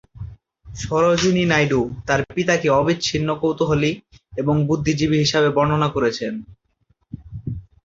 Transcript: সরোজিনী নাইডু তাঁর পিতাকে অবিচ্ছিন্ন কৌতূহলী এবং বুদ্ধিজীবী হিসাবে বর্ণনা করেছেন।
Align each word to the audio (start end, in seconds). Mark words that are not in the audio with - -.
সরোজিনী 0.65 1.43
নাইডু 1.45 1.81
তাঁর 2.07 2.21
পিতাকে 2.35 2.67
অবিচ্ছিন্ন 2.79 3.29
কৌতূহলী 3.41 3.91
এবং 4.33 4.55
বুদ্ধিজীবী 4.67 5.17
হিসাবে 5.19 5.49
বর্ণনা 5.57 5.87
করেছেন। 5.95 6.33